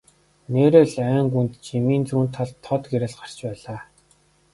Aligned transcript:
Нээрээ 0.51 0.85
л 0.91 0.95
ойн 1.11 1.27
гүнд 1.33 1.53
жимийн 1.65 2.03
зүүн 2.09 2.27
талд 2.35 2.55
тод 2.65 2.83
гэрэл 2.91 3.15
гарч 3.21 3.37
байлаа. 3.47 3.79